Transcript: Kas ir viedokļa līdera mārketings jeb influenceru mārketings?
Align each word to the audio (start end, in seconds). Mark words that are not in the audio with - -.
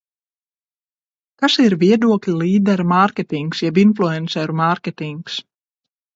Kas 1.43 1.57
ir 1.65 1.75
viedokļa 1.83 2.33
līdera 2.39 2.87
mārketings 2.93 3.61
jeb 3.67 3.79
influenceru 3.83 4.59
mārketings? 4.65 5.39